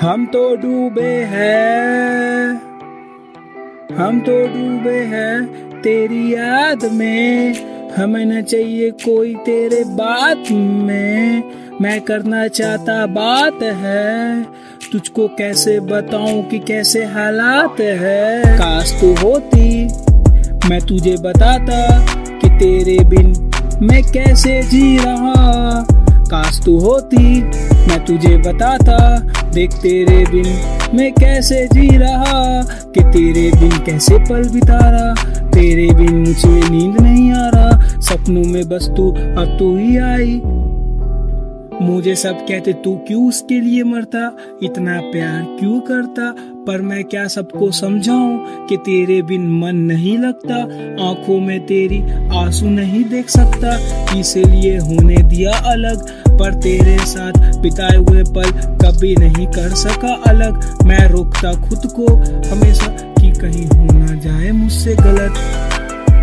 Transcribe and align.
हम 0.00 0.26
तो 0.26 0.56
डूबे 0.56 1.26
हैं। 1.28 2.50
हम 3.96 4.20
तो 4.20 4.46
डूबे 4.46 4.98
हैं 4.98 5.46
तेरी 5.82 6.34
याद 6.34 6.84
में। 6.92 7.54
हमें 7.96 8.24
न 8.26 8.42
चाहिए 8.42 8.90
कोई 8.90 9.34
तेरे 9.34 9.84
बात 9.84 10.44
में। 10.50 11.42
मैं 11.80 12.00
करना 12.00 12.48
चाहता 12.48 13.06
बात 13.06 13.62
है। 13.62 14.42
तुझको 14.92 15.28
कैसे 15.28 15.80
बताऊँ 15.80 16.42
कि 16.42 16.58
कैसे 16.58 17.04
हालात 17.04 17.80
है? 17.80 18.42
काश 18.58 19.00
तू 19.00 19.14
होती, 19.14 19.84
मैं 20.68 20.80
तुझे 20.80 21.16
बताता 21.16 22.06
कि 22.38 22.48
तेरे 22.50 23.04
बिन 23.04 23.50
मैं 23.82 24.02
कैसे 24.02 24.62
जी 24.62 24.98
रहा। 24.98 25.86
काश 26.30 26.60
तू 26.64 26.78
होती, 26.78 27.42
मैं 27.88 28.04
तुझे 28.04 28.36
बताता 28.36 29.18
देख 29.54 29.72
तेरे 29.74 30.24
बिन 30.30 30.46
मैं 30.96 31.12
कैसे 31.12 31.66
जी 31.66 31.88
रहा, 31.98 32.62
कि 32.64 33.00
तेरे 33.02 33.50
बिन 33.60 33.78
कैसे 33.86 34.18
पल 34.24 34.48
बिता 34.48 34.78
रहा 34.78 35.14
तेरे 35.50 35.86
बिन 35.94 36.16
मुझे 36.18 36.68
नींद 36.70 37.00
नहीं 37.00 37.30
आ 37.32 37.48
रहा, 37.48 38.00
सपनों 38.00 38.44
में 38.44 38.68
बस 38.68 38.88
तू 38.96 39.10
अब 39.10 39.56
तू 39.58 39.76
ही 39.76 39.96
आई। 39.98 40.40
मुझे 41.82 42.14
सब 42.14 42.38
कहते 42.48 42.72
तू 42.84 42.94
क्यों 43.08 43.26
उसके 43.28 43.60
लिए 43.60 43.82
मरता, 43.84 44.30
इतना 44.62 45.00
प्यार 45.02 45.42
क्यों 45.58 45.80
करता? 45.80 46.30
पर 46.68 46.80
मैं 46.80 47.04
क्या 47.04 47.26
सबको 47.28 47.70
समझाऊं 47.70 48.66
कि 48.66 48.76
तेरे 48.76 49.22
बिन 49.22 49.48
मन 49.52 49.76
नहीं 49.76 50.18
लगता? 50.18 50.56
आँखों 51.08 51.40
में 51.40 51.66
तेरी 51.66 52.00
आँसू 52.36 52.66
नहीं 52.66 53.04
देख 53.04 53.28
सकता। 53.28 53.70
इसीलिए 54.18 54.78
होने 54.78 55.16
दिया 55.16 55.52
अलग, 55.52 56.02
पर 56.38 56.54
तेरे 56.54 56.98
साथ 56.98 57.32
बिताए 57.60 57.96
हुए 57.96 58.22
पल 58.22 58.50
कभी 58.84 59.16
नहीं 59.16 59.46
कर 59.46 59.68
सका 59.68 60.14
अलग। 60.26 60.82
मैं 60.84 61.08
रोकता 61.08 61.52
खुद 61.68 61.92
को, 61.96 62.16
हमेशा 62.50 62.86
कि 63.20 63.30
कहीं 63.30 63.66
हो 63.66 63.98
ना 63.98 64.14
जाए 64.14 64.50
मुझसे 64.50 64.94
गलत। 64.94 65.34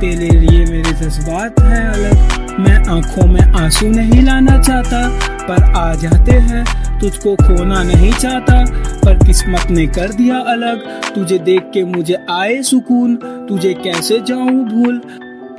तेरे 0.00 0.30
लिए 0.30 0.64
मेरे 0.64 0.92
जज्बात 0.92 1.60
हैं 1.60 1.86
अलग। 1.88 2.56
मैं 2.60 2.76
आँखों 2.76 3.26
में 3.26 3.40
आँसू 3.40 3.88
नहीं 3.88 4.22
लाना 4.22 4.58
चाहता, 4.58 5.08
पर 5.48 5.62
आ 5.62 5.94
जाते 5.94 6.32
हैं, 6.32 6.64
तुझको 7.00 7.36
खोना 7.36 7.82
नहीं 7.82 8.12
चाहता। 8.12 8.64
पर 9.04 9.26
किस्मत 9.26 9.70
ने 9.70 9.86
कर 9.86 10.12
दिया 10.12 10.38
अलग, 10.38 10.80
तुझे 11.14 11.38
देख 11.38 11.62
के 11.74 11.84
मुझे 11.84 12.16
आए 12.30 12.62
सुकून। 12.62 13.16
तुझे 13.48 13.74
कैसे 13.74 14.20
जाऊँ 14.20 14.64
भूल? 14.68 15.00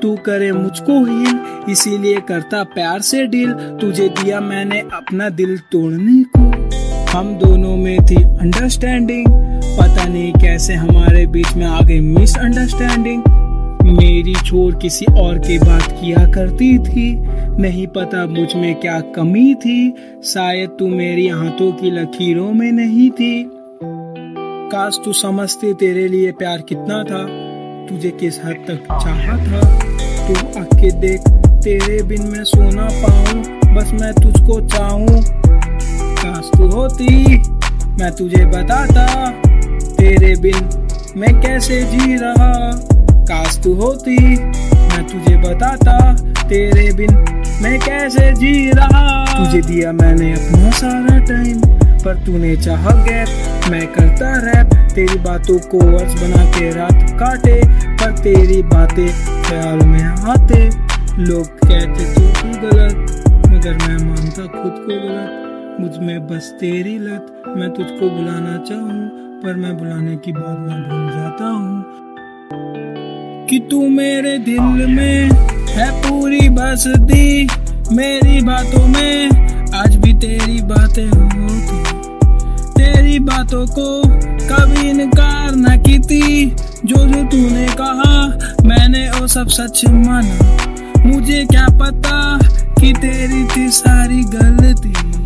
तू 0.01 0.15
करे 0.15 0.51
मुझको 0.51 1.05
हील, 1.05 1.39
इसीलिए 1.69 2.19
करता 2.27 2.63
प्यार 2.63 3.01
से 3.01 3.25
डील। 3.25 3.51
तुझे 3.51 4.09
दिया 4.09 4.39
मैंने 4.39 4.79
अपना 4.79 5.29
दिल 5.29 5.57
तोड़ने 5.57 6.23
को। 6.37 6.51
हम 7.17 7.35
दोनों 7.35 7.75
में 7.77 7.97
थी 8.05 8.15
अंडरस्टैंडिंग 8.15 9.25
पता 9.79 10.03
नहीं 10.03 10.33
कैसे 10.33 10.73
हमारे 10.73 11.25
बीच 11.27 11.53
में 11.55 11.65
आ 11.65 11.81
गई 11.81 11.99
मिसअंडरस्टैंडिंग 11.99 13.23
मेरी 13.87 14.33
छोर 14.33 14.75
किसी 14.75 15.05
और 15.05 15.37
की 15.37 15.57
बात 15.59 15.91
किया 15.91 16.25
करती 16.31 16.77
थी। 16.79 17.15
नहीं 17.61 17.87
पता 17.87 18.25
मुझमें 18.25 18.75
क्या 18.75 18.99
कमी 18.99 19.55
थी। 19.55 19.93
शायद 20.23 20.69
तू 20.69 20.87
मेरी 20.87 21.27
हाथों 21.27 21.71
की 21.71 21.91
लकीरों 21.91 22.51
में 22.51 22.71
नहीं 22.71 23.09
थी। 23.09 23.49
काश 24.71 24.99
तू 25.05 25.13
समझती 25.13 25.73
तेरे 25.73 26.07
लिए 26.07 26.31
प्यार 26.31 26.61
कितना 26.61 27.03
था। 27.03 27.23
तुझे 27.85 28.09
किस 28.09 28.39
हद 28.45 28.55
तक 28.67 28.75
चाहा 28.75 29.37
था। 29.37 29.79
तू 30.27 30.59
आके 30.59 30.91
देख, 30.91 31.21
तेरे 31.63 32.03
बिन 32.03 32.21
मैं 32.21 32.43
सोना 32.43 32.87
पाऊँ। 32.93 33.43
बस 33.75 33.91
मैं 34.01 34.13
तुझको 34.13 34.61
चाहूँ। 34.67 35.07
काश 36.15 36.51
तू 36.57 36.67
होती, 36.67 37.37
मैं 37.93 38.11
तुझे 38.11 38.45
बताता। 38.45 39.31
तेरे 39.79 40.35
बिन 40.41 40.87
मैं 41.17 41.41
कैसे 41.41 41.81
जी 41.83 42.15
रहा। 42.15 42.81
काश 43.27 43.57
तू 43.63 43.73
होती, 43.75 44.17
मैं 44.37 45.03
तुझे 45.07 45.35
बताता 45.37 45.95
तेरे 46.43 46.91
बिन 46.93 47.13
मैं 47.63 47.77
कैसे 47.79 48.31
जी 48.33 48.69
रहा। 48.71 49.25
तुझे 49.27 49.61
दिया 49.63 49.91
मैंने 49.91 50.31
अपना 50.33 50.69
सारा 50.71 51.17
टाइम 51.25 51.61
पर 52.03 52.23
तूने 52.25 52.55
चाहा 52.55 52.91
गैप। 53.03 53.69
मैं 53.71 53.85
करता 53.87 54.31
रैप 54.41 54.73
तेरी 54.95 55.19
बातों 55.19 55.57
को 55.69 55.79
वर्ष 55.87 56.13
बना 56.21 56.45
के 56.51 56.69
रात 56.71 57.03
काटे, 57.19 57.61
पर 57.95 58.17
तेरी 58.19 58.61
बातें 58.65 59.07
ख्याल 59.43 59.85
में 59.85 60.03
आते। 60.03 60.63
लोग 61.19 61.45
कहते 61.59 62.13
तू 62.13 62.21
तू 62.31 62.57
गलत, 62.61 62.95
मगर 63.47 63.77
मैं 63.77 63.97
मानता 64.05 64.45
खुद 64.47 64.73
को 64.79 65.01
गलत। 65.03 65.79
मुझमें 65.81 66.27
बस 66.27 66.51
तेरी 66.59 66.97
लत, 66.99 67.43
मैं 67.57 67.69
तुझको 67.69 68.09
बुलाना 68.09 68.57
चाहूँ, 68.69 69.07
पर 69.43 69.55
मैं 69.55 69.77
बुलाने 69.77 70.15
की 70.15 70.31
बात 70.33 70.59
मैं 70.59 70.83
भूल 70.83 71.09
जाता 71.11 71.45
हूँ। 71.45 72.06
कि 72.53 73.67
तू 73.71 73.87
मेरे 73.89 74.37
दिल 74.37 74.85
में 74.87 75.29
है 75.69 75.91
पूरी 76.01 76.49
बसती, 76.49 77.47
मेरी 77.95 78.41
बातों 78.41 78.87
में 78.87 79.29
आज 79.75 79.95
भी 79.95 80.13
तेरी 80.13 80.61
बातें 80.61 81.07
होती। 81.07 81.83
तेरी 82.71 83.19
बातों 83.19 83.65
को 83.67 84.01
कभी 84.47 84.89
इनकार 84.89 85.55
न 85.55 85.81
की 85.81 85.99
थी 85.99 86.49
जो 86.85 86.95
जो 86.95 87.23
तूने 87.23 87.67
कहा 87.81 88.27
मैंने 88.67 89.09
वो 89.09 89.27
सब 89.27 89.47
सच 89.47 89.81
माना। 89.89 91.05
मुझे 91.05 91.45
क्या 91.45 91.67
पता 91.67 92.39
कि 92.81 92.93
तेरी 92.93 93.45
थी 93.45 93.67
सारी 93.67 94.23
गलती। 94.23 95.16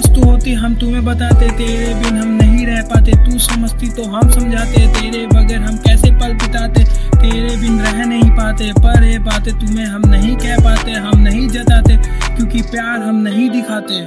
काश 0.00 0.14
तू 0.14 0.30
होती, 0.30 0.52
हम 0.54 0.74
तुम्हें 0.74 1.04
बताते, 1.04 1.50
तेरे 1.50 1.94
बिन 1.94 2.18
हम 2.18 2.28
नहीं 2.28 2.66
रह 2.66 2.82
पाते। 2.82 3.12
तू 3.12 3.38
समझती 3.38 3.88
तो 3.88 4.04
हम 4.04 4.30
समझाते, 4.30 4.86
तेरे 4.86 5.26
बगैर 5.26 5.60
हम 5.60 5.76
कैसे 5.76 6.10
पल 6.10 6.32
बिताते? 6.34 6.84
तेरे 7.16 7.56
बिन 7.56 7.80
रह 7.80 8.04
नहीं 8.04 8.30
पाते, 8.30 8.72
पर 8.72 9.04
ये 9.04 9.18
बातें 9.18 9.52
तुम्हें 9.58 9.86
हम 9.86 10.02
नहीं 10.06 10.36
कह 10.36 10.56
पाते, 10.56 10.92
हम 10.92 11.20
नहीं 11.20 11.48
जताते, 11.48 11.96
क्योंकि 12.36 12.62
प्यार 12.62 13.02
हम 13.02 13.16
नहीं 13.16 13.50
दिखाते। 13.50 14.00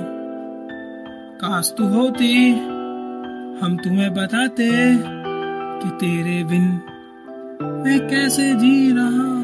काश 1.38 1.74
तू 1.78 1.88
होती, 1.88 2.50
हम 3.62 3.78
तुम्हें 3.84 4.14
बताते 4.14 4.70
कि 5.80 5.90
तेरे 5.90 6.44
बिन 6.44 6.68
मैं 7.86 8.00
कैसे 8.10 8.54
जी 8.56 8.92
रहा। 8.92 9.43